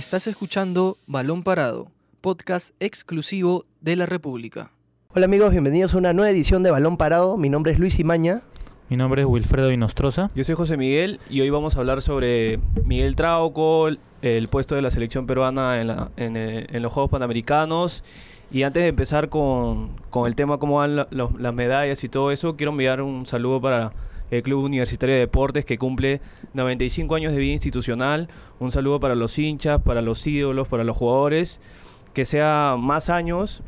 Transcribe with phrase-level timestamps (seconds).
[0.00, 1.88] Estás escuchando Balón Parado,
[2.22, 4.70] podcast exclusivo de la República.
[5.14, 7.36] Hola amigos, bienvenidos a una nueva edición de Balón Parado.
[7.36, 8.40] Mi nombre es Luis Imaña.
[8.88, 10.30] Mi nombre es Wilfredo Inostroza.
[10.34, 13.88] Yo soy José Miguel y hoy vamos a hablar sobre Miguel Trauco,
[14.22, 18.02] el puesto de la selección peruana en, la- en, eh, en los Juegos Panamericanos.
[18.50, 22.08] Y antes de empezar con, con el tema cómo van la- los- las medallas y
[22.08, 23.92] todo eso, quiero enviar un saludo para
[24.30, 26.20] el Club Universitario de Deportes que cumple
[26.54, 28.28] 95 años de vida institucional.
[28.58, 31.60] Un saludo para los hinchas, para los ídolos, para los jugadores.
[32.14, 33.62] Que sea más años,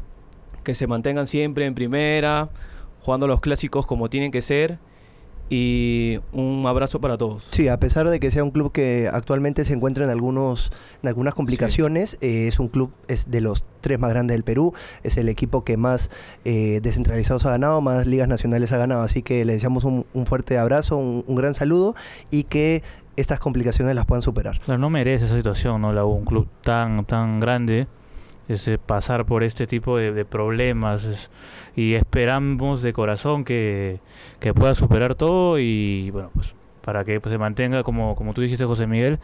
[0.64, 2.50] que se mantengan siempre en primera,
[3.00, 4.78] jugando los clásicos como tienen que ser.
[5.54, 7.46] Y un abrazo para todos.
[7.50, 11.08] Sí, a pesar de que sea un club que actualmente se encuentra en algunos en
[11.10, 15.18] algunas complicaciones, eh, es un club es de los tres más grandes del Perú, es
[15.18, 16.08] el equipo que más
[16.46, 20.24] eh, descentralizados ha ganado, más ligas nacionales ha ganado, así que le deseamos un, un
[20.24, 21.94] fuerte abrazo, un, un gran saludo
[22.30, 22.82] y que
[23.16, 24.58] estas complicaciones las puedan superar.
[24.60, 25.92] Claro, no merece esa situación, ¿no?
[25.92, 27.86] La U, un club tan, tan grande,
[28.52, 31.04] este, pasar por este tipo de, problemas.
[31.04, 31.30] es-
[31.74, 34.00] y esperamos de corazón que,
[34.40, 38.40] que pueda superar todo y, bueno, pues para que pues, se mantenga, como, como tú
[38.42, 39.18] dijiste, José Miguel,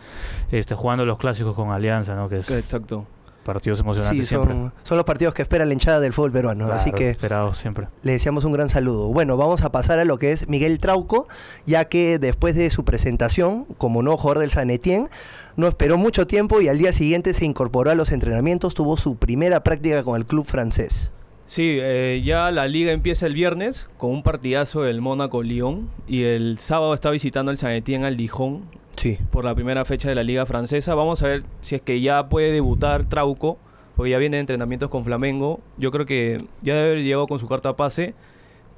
[0.53, 2.29] este, jugando los clásicos con Alianza, ¿no?
[2.29, 3.05] Que es Exacto.
[3.49, 4.53] Partidos Sí, emocionantes siempre.
[4.53, 7.59] son, son los partidos que espera la hinchada del fútbol peruano, así Claro, que esperados
[7.59, 7.89] siempre.
[8.03, 9.09] Le deseamos un gran saludo.
[9.09, 11.27] Bueno, vamos a pasar a lo que es Miguel Trauco,
[11.67, 15.09] ya que después de su presentación como nuevo jugador del San Etienne,
[15.57, 19.17] no esperó mucho tiempo y al día siguiente se incorporó a los entrenamientos, tuvo su
[19.17, 21.11] primera práctica con el club francés.
[21.47, 26.59] Sí, eh, ya la liga empieza el viernes con un partidazo del Mónaco-Lyon y el
[26.59, 28.65] sábado está visitando el San Etienne al Dijon
[28.99, 29.17] Sí.
[29.31, 30.95] por la primera fecha de la liga francesa.
[30.95, 33.59] Vamos a ver si es que ya puede debutar Trauco,
[33.97, 35.61] porque ya viene de entrenamientos con Flamengo.
[35.77, 38.15] Yo creo que ya debe haber llegado con su carta pase,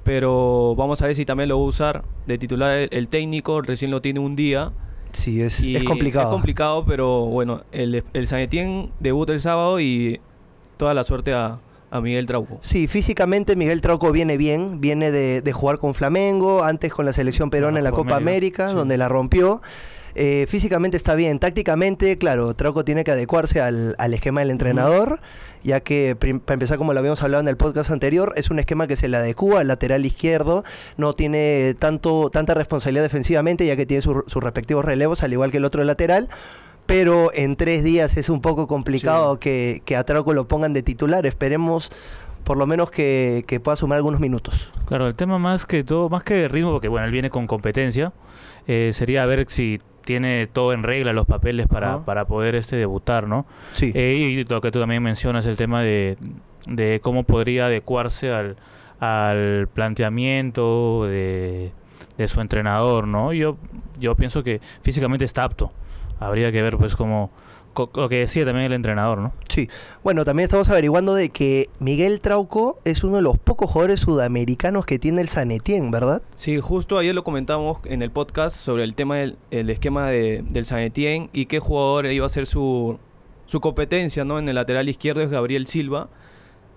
[0.03, 3.61] pero vamos a ver si también lo va a usar de titular el, el técnico,
[3.61, 4.71] recién lo tiene un día.
[5.11, 6.29] Sí, es, y es complicado.
[6.29, 10.21] Es complicado, pero bueno, el, el San Etienne debuta el sábado y
[10.77, 11.59] toda la suerte a,
[11.91, 12.57] a Miguel Trauco.
[12.61, 17.13] Sí, físicamente Miguel Trauco viene bien, viene de, de jugar con Flamengo, antes con la
[17.13, 18.75] selección peruana en la Copa América, América, sí.
[18.75, 19.61] donde la rompió.
[20.13, 25.21] Eh, físicamente está bien, tácticamente, claro, Trauco tiene que adecuarse al, al esquema del entrenador,
[25.63, 28.87] ya que, para empezar, como lo habíamos hablado en el podcast anterior, es un esquema
[28.87, 30.65] que se le adecua al lateral izquierdo,
[30.97, 35.49] no tiene tanto, tanta responsabilidad defensivamente, ya que tiene su- sus respectivos relevos, al igual
[35.49, 36.27] que el otro lateral.
[36.91, 39.39] Pero en tres días es un poco complicado Sí.
[39.39, 41.25] que, que a Trauco lo pongan de titular.
[41.25, 41.89] Esperemos
[42.43, 44.73] por lo menos que, que pueda sumar algunos minutos.
[44.87, 48.11] Claro, el tema más que todo, más que ritmo, porque bueno, él viene con competencia,
[48.67, 53.25] eh, sería ver si tiene todo en regla, los papeles para, para poder este debutar,
[53.25, 53.45] ¿no?
[53.71, 53.93] Sí.
[53.95, 56.17] Eh, y lo que tú también mencionas, el tema de,
[56.67, 58.57] de cómo podría adecuarse al,
[58.99, 61.71] al planteamiento de,
[62.17, 63.31] de su entrenador, ¿no?
[63.31, 63.55] Yo,
[63.97, 65.71] yo pienso que físicamente está apto.
[66.21, 67.31] Habría que ver, pues, cómo,
[67.73, 69.33] co- lo que decía también el entrenador, ¿no?
[69.49, 69.67] Sí.
[70.03, 74.85] Bueno, también estamos averiguando de que Miguel Trauco es uno de los pocos jugadores sudamericanos
[74.85, 76.21] que tiene el San Etienne, ¿verdad?
[76.35, 80.43] Sí, justo ayer lo comentamos en el podcast sobre el tema del el esquema de-
[80.47, 82.99] del San Etienne y qué jugador iba a ser su,
[83.47, 84.37] su competencia ¿no?
[84.39, 86.07] en el lateral izquierdo es Gabriel Silva.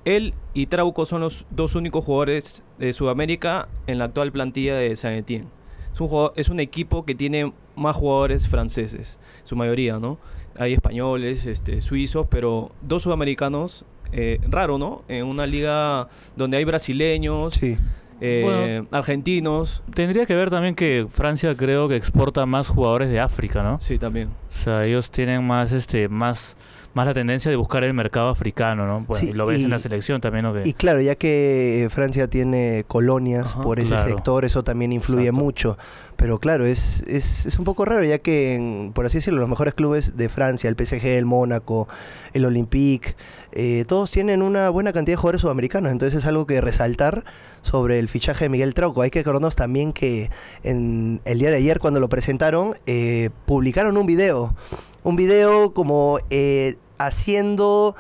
[0.05, 4.95] Él y Trauco son los dos únicos jugadores de Sudamérica en la actual plantilla de
[4.97, 5.49] San Etienne.
[5.93, 10.19] Es un, jugador- es un equipo que tiene más jugadores franceses, su mayoría, ¿no?
[10.59, 15.03] Hay españoles, este, suizos, pero dos sudamericanos, eh, raro, ¿no?
[15.09, 17.77] En una liga donde hay brasileños, Sí.
[18.21, 18.89] eh, Bueno.
[18.93, 19.83] argentinos.
[19.93, 23.81] Tendría que ver también que Francia creo que exporta más jugadores de África, ¿no?
[23.81, 24.29] Sí, también.
[24.29, 26.57] O sea, ellos tienen más, este, más,
[26.95, 29.01] más la tendencia de buscar el mercado africano, ¿no?
[29.07, 30.55] Bueno, Sí, lo ves y- en la selección también, ¿no?
[30.65, 33.63] Y claro, ya que Francia tiene colonias Ajá.
[33.63, 34.09] por ese Claro.
[34.15, 35.45] sector, eso también influye Exacto.
[35.45, 35.79] mucho.
[36.17, 39.49] Pero claro, es, es, es un poco raro, ya que, en- por así decirlo, los
[39.49, 41.89] mejores clubes de Francia, el PSG, el Mónaco,
[42.33, 43.17] el Olympique,
[43.51, 45.91] eh, todos tienen una buena cantidad de jugadores sudamericanos.
[45.91, 47.25] Entonces es algo que resaltar
[47.63, 49.03] sobre el fichaje de Miguel Trauco.
[49.03, 50.31] Hay que acordarnos también que
[50.63, 54.55] en el día de ayer, cuando lo presentaron, eh, publicaron un video.
[55.03, 57.95] Un video como eh, haciendo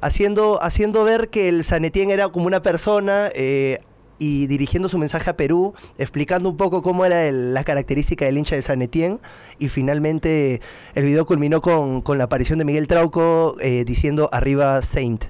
[0.00, 3.78] haciendo, haciendo ver que el San Etienne era como una persona eh,
[4.18, 8.36] y dirigiendo su mensaje a Perú, explicando un poco cómo era el- la característica del
[8.38, 9.18] hincha de San Etienne
[9.58, 10.60] y finalmente
[10.94, 15.24] el video culminó con, con la aparición de Miguel Trauco eh, diciendo arriba Saint.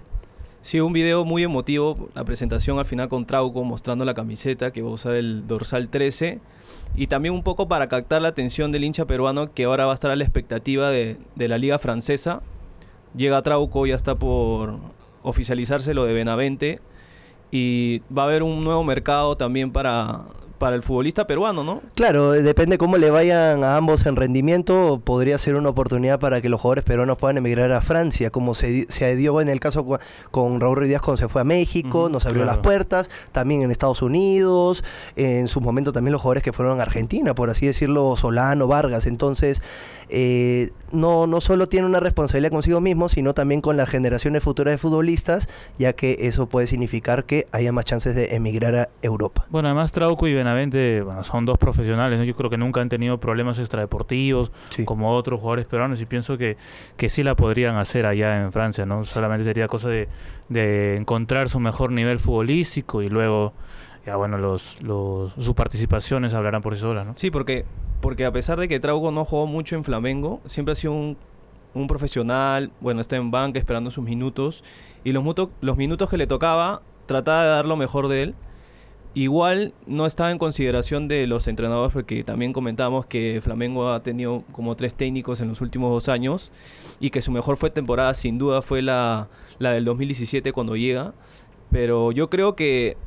[0.63, 4.83] Sí, un video muy emotivo, la presentación al final con Trauco mostrando la camiseta que
[4.83, 6.41] va a usar el dorsal 13
[6.97, 9.95] y también un poco para captar la atención del hincha peruano que ahora va a
[9.95, 12.43] estar a la expectativa de, de la liga francesa.
[13.17, 14.79] Llega Trauco, ya está por
[15.23, 16.81] oficializarse lo de Benavente.
[17.51, 20.25] Y va a haber un nuevo mercado también para,
[20.59, 21.83] para el futbolista peruano, ¿no?
[21.95, 26.41] Claro, eh, depende cómo le vayan a ambos en rendimiento, podría ser una oportunidad para
[26.41, 29.87] que los jugadores peruanos puedan emigrar a Francia, como se, se dio en el caso
[30.31, 32.57] con Raúl Ruiz Díaz cuando se fue a México, nos abrió claro.
[32.57, 34.85] las puertas, también en Estados Unidos,
[35.17, 39.07] en su momento también los jugadores que fueron a Argentina, por así decirlo, Solano, Vargas,
[39.07, 39.63] entonces
[40.09, 44.73] eh, no, no solo tiene una responsabilidad consigo mismo, sino también con las generaciones futuras
[44.73, 45.49] de futbolistas,
[45.79, 49.47] ya que eso puede significar que haya más chances de emigrar a Europa.
[49.51, 52.25] Bueno, además Trauco y Benavente bueno, son dos profesionales, ¿no?
[52.25, 54.85] yo creo que nunca han tenido problemas extradeportivos Sí.
[54.85, 56.57] como otros jugadores peruanos y pienso que,
[56.97, 59.03] que sí la podrían hacer allá en Francia, ¿no?
[59.03, 60.09] Solamente sería cosa de,
[60.49, 63.53] de encontrar su mejor nivel futbolístico y luego,
[64.07, 67.15] ya bueno, los, los, sus participaciones hablarán por sí solas, ¿no?
[67.17, 67.65] Sí, porque,
[68.01, 71.17] porque a pesar de que Trauco no jugó mucho en Flamengo, siempre ha sido un,
[71.75, 74.63] un profesional, bueno, está en banca esperando sus minutos,
[75.03, 78.35] y los, muto- los minutos que le tocaba, trataba de dar lo mejor de él.
[79.17, 84.45] Igual no estaba en consideración de los entrenadores, porque también comentamos que Flamengo ha tenido
[84.53, 86.53] como tres técnicos en los últimos dos años,
[87.01, 91.15] y que su mejor fue temporada sin duda fue la, la del 2017 cuando llega.
[91.71, 92.99] Pero yo creo que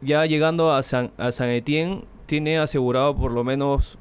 [0.00, 3.98] ya llegando a San, a San Etienne, tiene asegurado por lo menos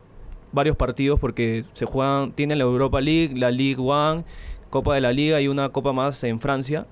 [0.52, 4.24] varios partidos porque se juegan, tiene la Europa League, la League One,
[4.72, 6.88] Copa de la Liga y una copa más en Francia.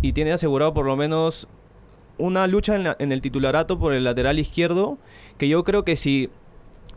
[0.00, 1.46] Y tiene asegurado por lo menos
[2.18, 4.98] una lucha en, la- en el titularato por el lateral izquierdo,
[5.38, 6.30] que yo creo que si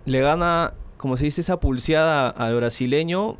[0.05, 3.37] le gana, como se dice, esa pulseada al brasileño,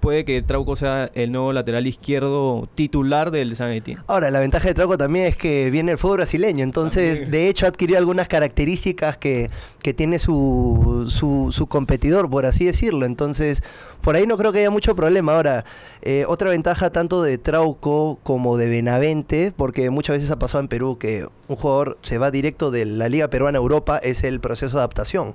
[0.00, 4.02] puede que Trauco sea el nuevo lateral izquierdo titular del San Etienne.
[4.06, 7.30] Ahora, la ventaja de Trauco también es que viene el fútbol brasileño, entonces También.
[7.30, 9.50] de hecho adquirió algunas características que,
[9.82, 13.06] que tiene su, su, su competidor, por así decirlo.
[13.06, 13.62] Entonces,
[14.00, 15.34] por ahí no creo que haya mucho problema.
[15.34, 15.64] Ahora,
[16.02, 20.68] eh, otra ventaja tanto de Trauco como de Benavente, porque muchas veces ha pasado en
[20.68, 24.40] Perú que un jugador se va directo de la Liga Peruana a Europa, es el
[24.40, 25.34] proceso de adaptación.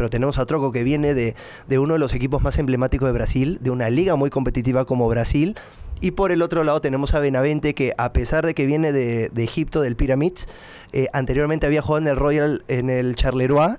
[0.00, 1.34] Pero tenemos a Troco que viene de,
[1.68, 5.06] de uno de los equipos más emblemáticos de Brasil, de una liga muy competitiva como
[5.10, 5.58] Brasil,
[6.00, 9.28] y por el otro lado tenemos a Benavente que a pesar de que viene de,
[9.28, 10.48] de Egipto, del Pyramids,
[10.92, 13.76] eh, anteriormente había jugado en el Royal, en el Charleroi,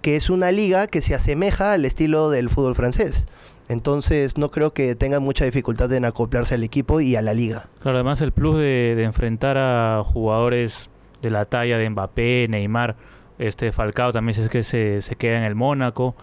[0.00, 3.26] que es una liga que se asemeja al estilo del fútbol francés.
[3.68, 7.68] Entonces no creo que tengan mucha dificultad en acoplarse al equipo y a la liga.
[7.82, 10.88] Claro, además el plus de, de enfrentar a jugadores
[11.20, 12.96] de la talla de Mbappé, Neymar,
[13.38, 16.14] este Falcao también es que se, se queda en el Mónaco.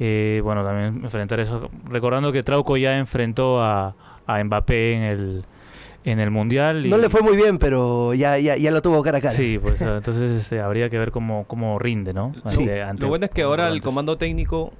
[0.00, 1.70] Eh, bueno, también enfrentar eso.
[1.84, 3.94] Recordando que Trauco ya enfrentó a,
[4.26, 5.44] a Mbappé en el,
[6.04, 6.86] en el Mundial.
[6.86, 9.34] y- No le fue muy bien, pero ya, ya, ya lo tuvo cara a cara.
[9.34, 12.32] Sí, pues entonces este, habría que ver cómo, cómo rinde, ¿no?
[12.46, 12.60] Sí.
[12.60, 14.72] Ante- ante- Lo bueno es que ahora el comando técnico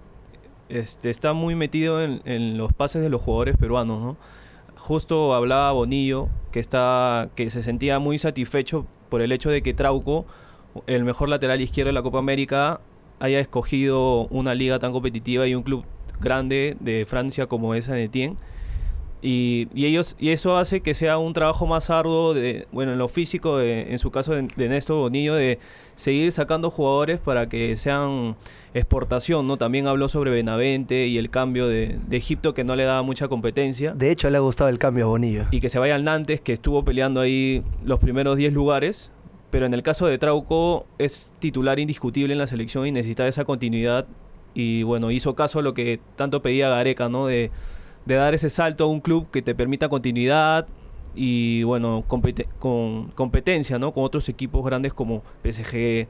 [0.69, 4.17] este, está muy metido en, en los pases de los jugadores peruanos, ¿no?
[4.77, 9.75] Justo hablaba Bonillo que está que se sentía muy satisfecho por el hecho de que
[9.75, 10.27] Trauco,
[10.87, 12.81] el mejor lateral izquierdo de la Copa América,
[13.21, 15.85] haya escogido una liga tan competitiva y un club
[16.21, 18.37] grande de Francia como es San Etienne.
[19.21, 22.99] Y, y ellos y eso hace que sea un trabajo más arduo de bueno en
[22.99, 25.59] lo físico de- en su caso de, de Néstor Bonillo de
[25.97, 28.37] seguir sacando jugadores para que sean
[28.75, 32.85] exportación no también habló sobre Benavente y el cambio de, de Egipto que no le
[32.85, 35.47] daba mucha competencia De hecho, le ha gustado el cambio a Bonillo.
[35.51, 39.11] y que se vaya al Nantes que estuvo peleando ahí los primeros 10 lugares
[39.51, 43.45] pero en el caso de Trauco es titular indiscutible en la selección y necesita esa
[43.45, 44.07] continuidad
[44.55, 47.51] y bueno hizo caso a lo que tanto pedía Gareca no de
[48.09, 50.67] de dar ese salto a un club que te permita continuidad
[51.15, 53.93] y bueno, con competencia, ¿no?
[53.93, 56.07] Con otros equipos grandes como PSG,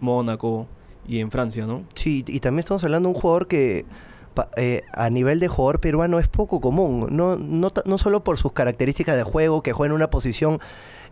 [0.00, 0.66] Mónaco
[1.06, 1.84] y en Francia, ¿no?
[1.94, 3.84] Sí, y también estamos hablando de un jugador que
[4.56, 7.08] eh, a nivel de jugador peruano es poco común.
[7.10, 10.58] No, no, no solo por sus características de juego, que juega en una posición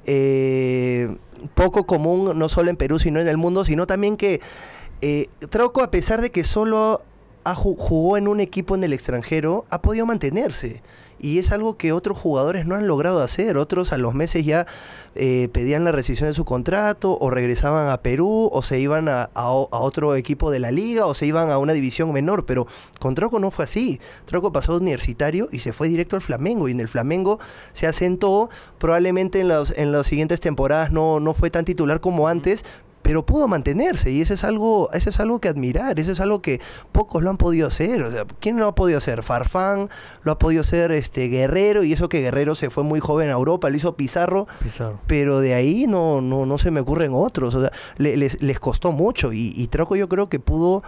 [0.07, 1.17] eh,
[1.55, 4.41] poco común, no solo en Perú, sino en el mundo, sino también que
[5.03, 7.03] eh, Trauco, a pesar de que solo
[7.45, 10.83] ha ju- jugó en un equipo en el extranjero, ha podido mantenerse.
[11.21, 13.57] Y es algo que otros jugadores no han logrado hacer.
[13.57, 14.67] Otros a los meses ya
[15.15, 19.31] eh, pedían la rescisión de su contrato o regresaban a Perú o se iban a,
[19.35, 22.47] a otro equipo de la liga o se iban a una división menor.
[22.47, 22.67] Pero
[22.99, 24.01] con Troco no fue así.
[24.25, 26.69] Troco pasó universitario y se fue directo al Flamengo.
[26.69, 27.39] Y en el Flamengo
[27.73, 28.49] se asentó.
[28.79, 32.65] Probablemente en, los, en las siguientes temporadas no, no fue tan titular como antes.
[33.11, 36.41] Pero pudo mantenerse y eso es algo, eso es algo que admirar, eso es algo
[36.43, 36.61] que
[36.93, 38.03] pocos lo han podido hacer.
[38.03, 39.25] O sea, ¿Quién lo ha podido hacer?
[39.25, 39.89] Farfán,
[40.23, 43.33] lo ha podido hacer este Guerrero, y eso que Guerrero se fue muy joven a
[43.33, 45.01] Europa, lo hizo Pizarro, Pizarro.
[45.09, 47.57] pero de ahí no, no, no se me ocurren otros.
[47.57, 49.33] O sea, le- les, les costó mucho.
[49.33, 50.85] Y, y Troco yo creo que pudo,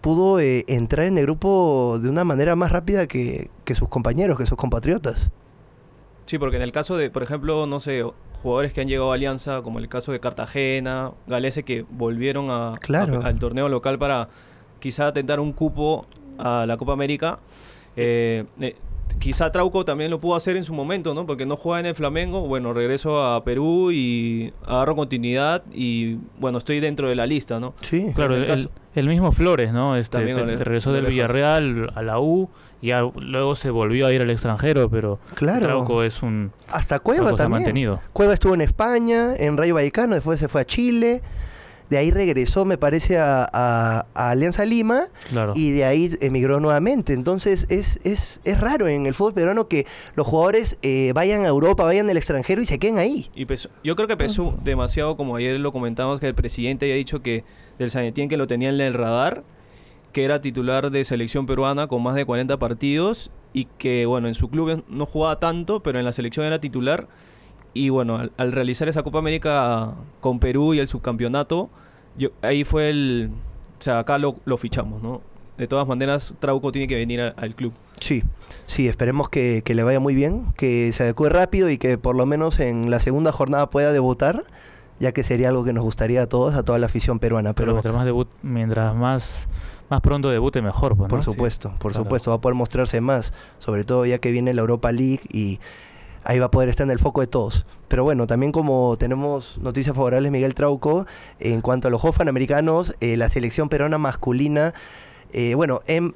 [0.00, 4.38] pudo eh, entrar en el grupo de una manera más rápida que, que sus compañeros,
[4.38, 5.30] que sus compatriotas.
[6.24, 8.02] Sí, porque en el caso de, por ejemplo, no sé,
[8.42, 12.72] jugadores que han llegado a Alianza, como el caso de Cartagena, Galese, que volvieron a,
[12.80, 13.22] Claro.
[13.22, 14.28] a- al torneo local para
[14.80, 16.06] quizá tentar un cupo
[16.38, 17.38] a la Copa América.
[17.96, 18.76] Eh, eh,
[19.18, 21.26] quizá Trauco también lo pudo hacer en su momento, ¿no?
[21.26, 22.46] Porque no juega en el Flamengo.
[22.46, 27.74] Bueno, regreso a Perú y agarro continuidad y, bueno, estoy dentro de la lista, ¿no?
[27.82, 28.12] Sí.
[28.14, 29.96] Claro, el, el mismo Flores, ¿no?
[29.96, 31.06] Este, También te- te regresó del.
[31.06, 32.48] Villarreal a la U
[32.82, 35.66] y a- luego se volvió a ir al extranjero, pero Claro.
[35.66, 37.50] Trauco es un Hasta Cueva también.
[37.62, 38.00] mantenido.
[38.12, 41.22] Cueva estuvo en España, en Rayo Vallecano, después se fue a Chile.
[41.90, 45.52] De ahí regresó, me parece, a, a- a Alianza Lima Claro.
[45.54, 47.12] y de ahí emigró nuevamente.
[47.12, 51.48] Entonces es, es, es raro en el fútbol peruano que los jugadores eh, vayan a
[51.48, 53.26] Europa, vayan al extranjero y se queden ahí.
[53.34, 56.96] Y pesó- yo creo que pesó demasiado, como ayer lo comentamos, que el presidente había
[56.96, 57.44] dicho que
[57.78, 59.44] del Sanetien que lo tenía en el radar,
[60.12, 64.34] que era titular de selección peruana con más de 40 partidos y que, bueno, en
[64.34, 67.06] su club no jugaba tanto, pero en la selección era titular.
[67.76, 71.68] Y bueno, al, al realizar esa Copa América con Perú y el subcampeonato,
[72.16, 73.30] yo, ahí fue el...
[73.78, 75.20] O sea, acá lo, lo fichamos, ¿no?
[75.58, 77.72] De todas maneras, Trauco tiene que venir a- al club.
[78.00, 78.22] Sí,
[78.66, 82.14] sí, esperemos que, que le vaya muy bien, que se adecue rápido y que por
[82.16, 84.44] lo menos en la segunda jornada pueda debutar,
[85.00, 87.52] ya que sería algo que nos gustaría a todos, a toda la afición peruana.
[87.54, 89.48] Pero Pero, mientras más debut, mientras más
[89.88, 91.08] más pronto debute mejor, pues, ¿no?
[91.08, 92.04] por supuesto, por claro.
[92.04, 95.60] supuesto, va a poder mostrarse más, sobre todo ya que viene la Europa League y
[96.26, 97.64] ahí va a poder estar en el foco de todos.
[97.88, 101.06] Pero bueno, también como tenemos noticias favorables, Miguel Trauco,
[101.40, 104.74] en cuanto a los Juegos Panamericanos, eh, la selección peruana masculina,
[105.32, 106.12] eh, bueno, em-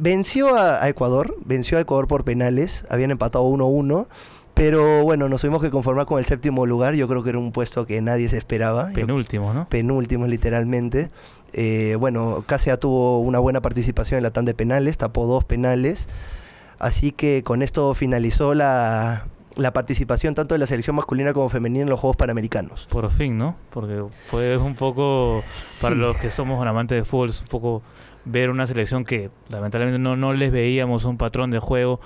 [0.00, 4.06] venció a, a Ecuador, venció a Ecuador por penales, habían empatado 1-1.
[4.52, 6.94] Pero bueno, nos tuvimos que conformar con el séptimo lugar.
[6.94, 8.88] Yo creo que era un puesto que nadie se esperaba.
[8.90, 9.66] Yo- Penúltimo, ¿no?
[9.68, 11.08] penúltimos literalmente.
[11.52, 16.08] Eh, bueno, Cáceres tuvo una buena participación en la tanda de penales, tapó dos penales.
[16.78, 19.26] Así que con esto finalizó la,
[19.56, 22.86] la participación tanto de la selección masculina como femenina en los Juegos Panamericanos.
[22.90, 23.56] Por fin, ¿no?
[23.70, 25.42] Porque fue un poco,
[25.82, 26.00] para Sí.
[26.00, 27.82] los que somos amantes de fútbol, es un poco
[28.24, 32.00] ver una selección que lamentablemente no, no les veíamos un patrón de juego,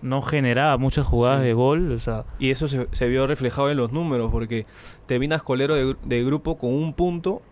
[0.00, 1.46] no generaba muchas jugadas Sí.
[1.46, 4.66] de gol, o sea, Y eso se, se vio reflejado en los números, porque
[5.06, 7.42] terminas colero de, de grupo con un punto,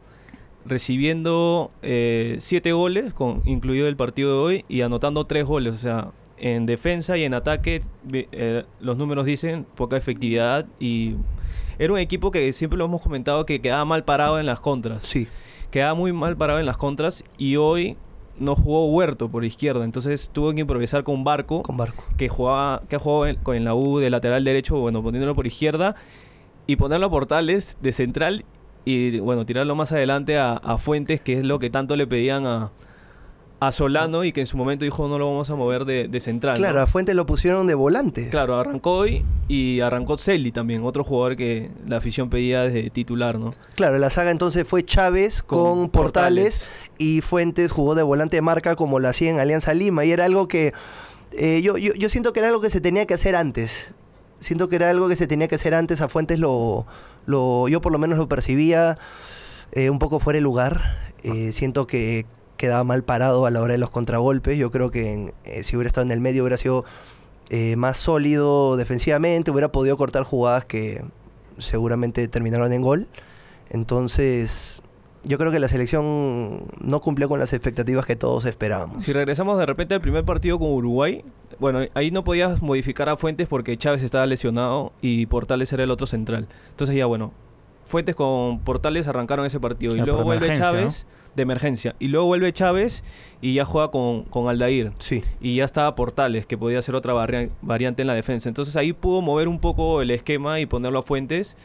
[0.65, 5.75] recibiendo eh, siete goles, con, incluido el partido de hoy, y anotando tres goles.
[5.75, 6.09] O sea,
[6.41, 7.83] en defensa y en ataque,
[8.13, 10.67] eh, los números dicen poca efectividad.
[10.79, 11.17] Y
[11.79, 15.03] era un equipo que siempre lo hemos comentado que quedaba mal parado en las contras.
[15.03, 15.29] Sí,
[15.71, 17.97] Quedaba muy mal parado en las contras, y hoy
[18.39, 19.85] no jugó Huerto por izquierda.
[19.85, 22.03] Entonces tuvo que improvisar con Barco con Barco.
[22.17, 25.47] que jugaba que ha jugado en, con la U de lateral derecho, bueno, poniéndolo por
[25.47, 25.95] izquierda
[26.67, 28.45] y ponerlo a Portales de central
[28.85, 32.47] y bueno, tirarlo más adelante a, a Fuentes, que es lo que tanto le pedían
[32.47, 32.73] a,
[33.61, 36.21] a Solano y que en su momento dijo no lo vamos a mover de, de
[36.21, 36.55] central.
[36.55, 36.61] ¿no?
[36.61, 38.31] Claro, a Fuentes lo pusieron de volante.
[38.31, 43.39] Claro, arrancó hoy y arrancó Celi también, otro jugador que la afición pedía desde titular,
[43.39, 43.55] ¿no?
[43.75, 48.77] Claro, la saga entonces fue Chávez con, Portales, y Fuentes jugó de volante de marca
[48.77, 50.05] como lo hacía en Alianza Lima.
[50.05, 50.73] Y era algo que
[51.33, 53.89] eh, yo, yo, yo siento que era algo que se tenía que hacer antes.
[54.39, 56.01] Siento que era algo que se tenía que hacer antes.
[56.01, 56.87] A Fuentes lo,
[57.27, 58.99] lo yo por lo menos lo percibía
[59.73, 60.99] eh, un poco fuera de lugar.
[61.23, 62.25] Eh, siento que
[62.61, 64.57] quedaba mal parado a la hora de los contragolpes.
[64.59, 66.85] Yo creo que en- eh, si hubiera estado en el medio hubiera sido
[67.49, 71.03] eh, más sólido defensivamente, hubiera podido cortar jugadas que
[71.59, 73.09] seguramente terminaron en gol.
[73.71, 74.83] Entonces,
[75.25, 79.03] yo creo que la selección no cumplió con las expectativas que todos esperábamos.
[79.05, 81.25] Si regresamos de repente al primer partido con Uruguay,
[81.59, 85.91] bueno, ahí no podías modificar a Fuentes porque Chávez estaba lesionado y Portales era el
[85.91, 86.47] otro central.
[86.71, 87.33] Entonces ya bueno,
[87.85, 92.27] Fuentes con Portales arrancaron ese partido y Ah, luego vuelve Chávez de emergencia y luego
[92.27, 93.05] vuelve Chávez
[93.41, 97.15] y ya juega con, con Aldair Sí, y ya estaba Portales que podía ser otra
[97.63, 98.49] variante en la defensa.
[98.49, 101.57] Entonces ahí pudo mover un poco el esquema y ponerlo a Fuentes,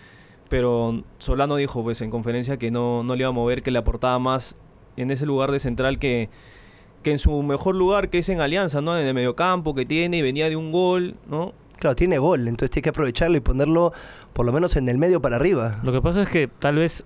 [0.50, 3.80] pero Solano dijo pues en conferencia que no, no le iba a mover, que le
[3.80, 4.56] aportaba más
[4.98, 6.30] en ese lugar de central que,
[7.04, 8.98] que en su mejor lugar, que es en Alianza, ¿no?
[8.98, 11.54] En el mediocampo que tiene y venía de un gol, ¿no?
[11.78, 13.94] claro, tiene gol, entonces tiene que aprovecharlo y ponerlo
[14.34, 15.80] por lo menos en el medio para arriba.
[15.84, 17.04] Lo que pasa es que tal vez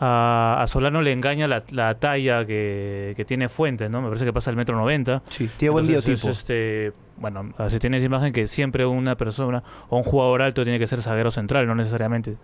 [0.00, 4.00] a, a Solano le engaña la, la talla que, que tiene Fuentes, ¿no?
[4.00, 5.22] Me parece que pasa el metro 90.
[5.28, 6.30] Sí, tiene buen Entonces, biotipo.
[6.30, 10.78] es, este, bueno, así tienes imagen que siempre una persona o un jugador alto tiene
[10.78, 12.36] que ser zaguero central, no necesariamente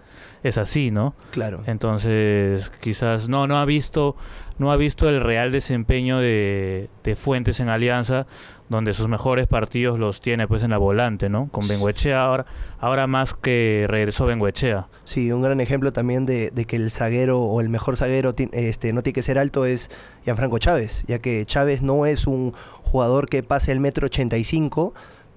[0.42, 1.14] es así, ¿no?
[1.30, 1.62] Claro.
[1.66, 4.16] Entonces, quizás no, no ha visto,
[4.58, 8.26] no ha visto el real desempeño de, de Fuentes en Alianza,
[8.68, 11.48] donde sus mejores partidos los tiene pues en la volante, ¿no?
[11.50, 12.46] Con Benguechea ahora,
[12.78, 14.88] ahora más que regresó Benguechea.
[15.04, 18.92] Sí, un gran ejemplo también de, de que el zaguero o el mejor zaguero este,
[18.92, 19.90] no tiene que ser alto es
[20.24, 24.94] Gianfranco Chávez, ya que Chávez no es un jugador que pase el metro 85,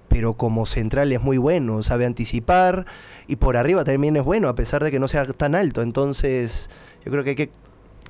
[0.08, 2.84] pero como central es muy bueno, sabe anticipar
[3.28, 5.82] y por arriba también es bueno, a pesar de que no sea tan alto.
[5.82, 6.68] Entonces,
[7.04, 7.50] yo creo que hay que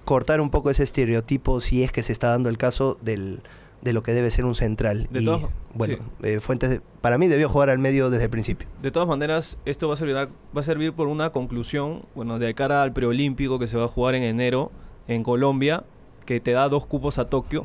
[0.06, 3.42] cortar un poco ese estereotipo si es que se está dando el caso del,
[3.82, 5.08] de lo que debe ser un central.
[5.10, 5.42] De y todas-
[5.74, 6.00] bueno, sí.
[6.28, 8.68] eh, Fuentes, de- para mí debió jugar al medio desde el principio.
[8.82, 12.52] De todas maneras, esto va a servir, va a servir por una conclusión, bueno, de
[12.54, 14.70] cara al preolímpico que se va a jugar en enero
[15.08, 15.84] en Colombia,
[16.26, 17.62] que te da dos cupos a Tokio.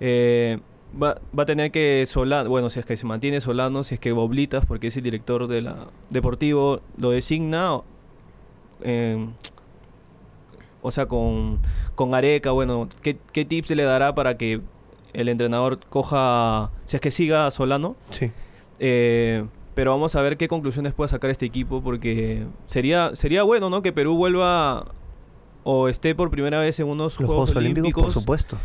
[0.00, 0.58] Eh,
[1.00, 4.00] va, va a tener que Solano, bueno, si es que se mantiene Solano, si es
[4.00, 7.80] que Boblitas, porque es el director de la deportivo, lo designa,
[8.82, 9.26] eh,
[10.82, 11.60] o sea, con,
[11.94, 14.60] con Areca, bueno, ¿qué, ¿qué tips se le dará para que
[15.14, 17.96] el entrenador coja, si es que siga Solano?
[18.10, 18.30] Sí.
[18.78, 23.70] Eh, pero vamos a ver qué conclusiones puede sacar este equipo porque sería sería bueno,
[23.70, 23.80] ¿no?
[23.82, 24.86] Que Perú vuelva
[25.64, 28.58] o esté por primera vez en unos Los Juegos, Juegos Olímpicos, por supuesto.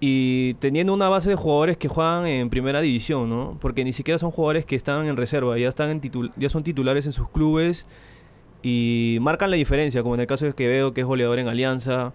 [0.00, 3.58] y teniendo una base de jugadores que juegan en primera división, ¿no?
[3.60, 6.62] Porque ni siquiera son jugadores que están en reserva, ya están en titul- ya son
[6.62, 7.86] titulares en sus clubes
[8.62, 12.12] y marcan la diferencia, como en el caso de Quevedo, que es goleador en Alianza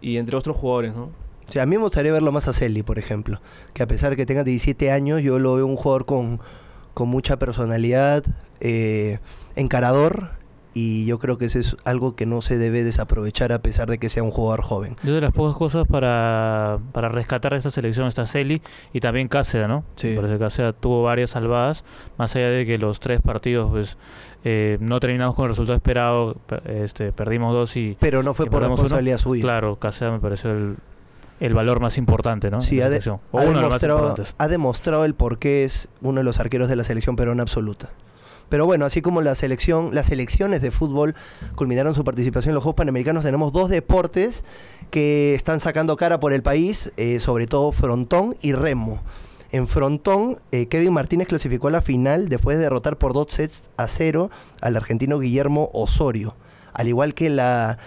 [0.00, 1.10] y entre otros jugadores, ¿no?
[1.48, 3.40] O sea, a mí me gustaría verlo más a Celi, por ejemplo.
[3.74, 6.40] Que a pesar de que tenga 17 años, yo lo veo un jugador con,
[6.94, 8.24] con mucha personalidad,
[8.60, 9.18] eh,
[9.56, 10.30] encarador.
[10.76, 13.98] Y yo creo que eso es algo que no se debe desaprovechar a pesar de
[13.98, 14.96] que sea un jugador joven.
[15.04, 18.60] Yo de las pocas cosas para, para rescatar de esta selección está Celi
[18.92, 19.84] y también Cáceres, ¿no?
[19.94, 20.14] Sí.
[20.16, 21.84] Parece que Cáceres tuvo varias salvadas,
[22.18, 23.96] más allá de que los tres partidos pues
[24.42, 28.46] eh, no terminamos con el resultado esperado, per- este, perdimos dos y Pero no fue
[28.46, 28.82] por perdemos uno.
[28.86, 29.42] responsabilidad suya.
[29.42, 30.74] claro, Cáceres me pareció el,
[31.40, 32.60] el valor más importante, ¿no?
[32.60, 33.20] Sí, ha, de- selección.
[33.32, 36.24] O ha uno de los más demostrado, ha demostrado el por qué es uno de
[36.24, 37.90] los arqueros de la selección peruana absoluta.
[38.50, 41.14] Pero bueno, así como la selección, las selecciones de fútbol
[41.56, 44.44] culminaron su participación en los Juegos Panamericanos, tenemos dos deportes
[44.90, 49.00] que están sacando cara por el país, eh, sobre todo frontón y remo.
[49.50, 53.70] En frontón, eh, Kevin Martínez clasificó a la final después de derrotar por dos sets
[53.76, 56.36] a cero al argentino Guillermo Osorio.
[56.74, 57.78] Al igual que, la,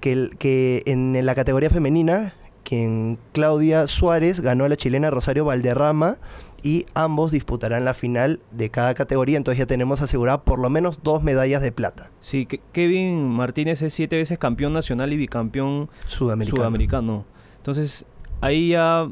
[0.00, 5.44] que, el- que en la categoría femenina, quien Claudia Suárez ganó a la chilena Rosario
[5.44, 6.18] Valderrama
[6.62, 11.02] y ambos disputarán la final de cada categoría, entonces ya tenemos asegurado por lo menos
[11.02, 15.90] dos medallas de plata Sí, que Kevin Martínez es siete veces campeón nacional y bicampeón
[16.06, 16.56] sudamericano.
[16.56, 17.24] sudamericano.
[17.56, 18.04] Entonces,
[18.40, 19.08] ahí ya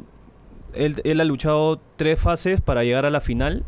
[0.75, 3.65] él, él ha luchado tres fases para llegar a la final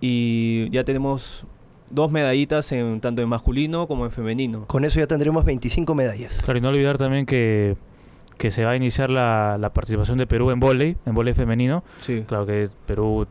[0.00, 1.46] y ya tenemos
[1.90, 4.66] dos medallitas en tanto en masculino como en femenino.
[4.66, 6.40] Con eso ya tendremos 25 medallas.
[6.42, 7.76] Claro, y no olvidar también que,
[8.38, 11.84] que se va a iniciar la, la participación de Perú en vóley, en vóley femenino.
[12.00, 12.24] Sí.
[12.26, 13.26] Claro que Perú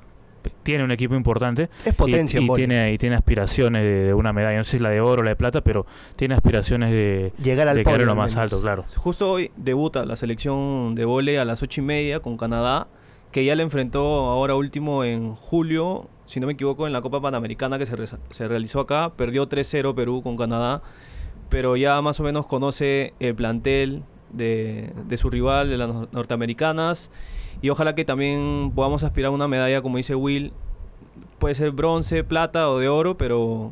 [0.64, 4.34] tiene un equipo importante Es potencia y, y tiene, y tiene aspiraciones de, de una
[4.34, 5.86] medalla, no sé si la de oro o la de plata, pero
[6.16, 8.84] tiene aspiraciones de, Llegar al de podio en lo más alto, claro.
[8.98, 12.88] Justo hoy debuta la selección de vóley a las ocho y media con Canadá,
[13.32, 14.00] que ya le enfrentó
[14.32, 18.08] ahora último en julio, si no me equivoco, en la Copa Panamericana que se, re-
[18.32, 19.12] se realizó acá.
[19.16, 20.82] Perdió 3-0 Perú con Canadá,
[21.50, 26.08] pero ya más o menos conoce el plantel de, de su rival, de las nor-
[26.12, 27.12] norteamericanas,
[27.62, 30.52] y ojalá que también podamos aspirar a una medalla, como dice Will,
[31.40, 33.72] puede ser bronce, plata o de oro, pero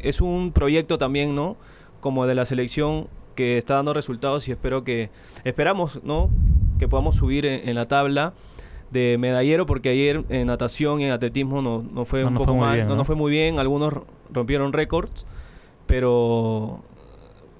[0.00, 1.56] es un proyecto también, ¿no?
[2.00, 5.10] Como de la selección que está dando resultados y espero que
[5.44, 6.28] esperamos, ¿no?
[6.78, 8.34] Que podamos subir en, en la tabla
[8.90, 12.42] de medallero porque ayer en natación y en atletismo no, no fue No un nos
[12.42, 13.04] poco fue mal, bien, no, ¿no?
[13.04, 13.94] fue muy bien, algunos
[14.30, 15.24] rompieron récords,
[15.86, 16.80] pero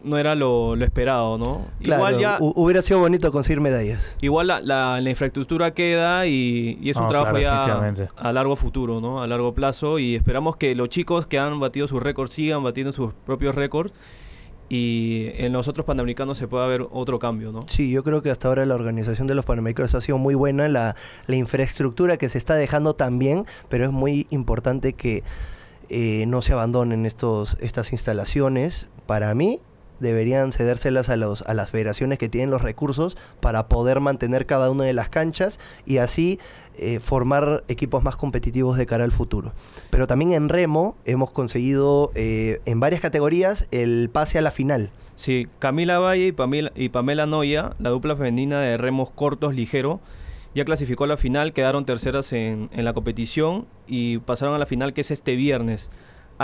[0.05, 1.67] no era lo, lo esperado, ¿no?
[1.83, 4.17] Claro, igual ya hu- hubiera sido bonito conseguir medallas.
[4.21, 8.57] Igual la, la- la infraestructura queda y, y es un trabajo claro, ya a largo
[8.57, 9.23] futuro, ¿no?
[9.23, 12.93] A largo plazo y esperamos que los chicos que han batido sus récords sigan batiendo
[12.93, 13.93] sus propios récords
[14.69, 17.61] y en los otros panamericanos se pueda ver otro cambio, ¿no?
[17.67, 20.67] Sí, yo creo que hasta ahora la organización de los Panamericanos ha sido muy buena,
[20.69, 25.25] la, la infraestructura que se está dejando también, pero es muy importante que
[25.91, 28.88] eh, no se abandonen estos, estas instalaciones.
[29.07, 29.61] Para mí,
[30.03, 34.71] deberían cedérselas a, los, a las federaciones que tienen los recursos para poder mantener cada
[34.71, 36.38] una de las canchas y así
[36.77, 39.53] eh, formar equipos más competitivos de cara al futuro.
[39.91, 44.91] Pero también en remo hemos conseguido eh, en varias categorías el pase a la final.
[45.15, 50.01] Sí, Camila Valle y Pamela, y Pamela Noya, la dupla femenina de remos cortos ligero,
[50.55, 54.67] ya clasificó a la final, quedaron terceras en, en la competición y pasaron a la
[54.67, 55.91] final que es este viernes.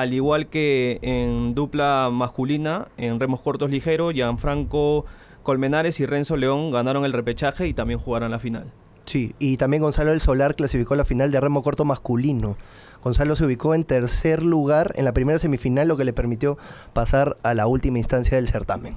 [0.01, 5.05] Al igual que en dupla masculina, en remos cortos ligero, Gianfranco
[5.43, 8.71] Colmenares y Renzo León ganaron el repechaje y también jugarán la final.
[9.07, 12.57] Sí, y también Gonzalo del Solar clasificó a la final de remo corto masculino.
[13.03, 16.59] Gonzalo se ubicó en tercer lugar en la primera semifinal, lo que le permitió
[16.93, 18.97] pasar a la última instancia del certamen.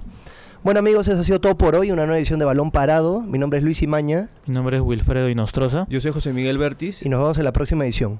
[0.64, 3.22] Bueno amigos, eso ha sido todo por hoy, una nueva edición de Balón Parado.
[3.22, 5.88] Mi nombre es Luis Imaña Mi nombre es Wilfredo Inostroza.
[5.90, 7.02] Yo soy José Miguel Bertis.
[7.04, 8.20] y nos vemos en la próxima edición.